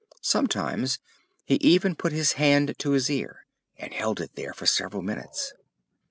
[0.23, 0.97] Sometimes
[1.45, 3.45] he even put his hand to his ear
[3.77, 5.53] and held it there for several minutes.